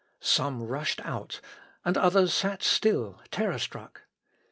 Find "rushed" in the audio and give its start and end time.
0.63-0.99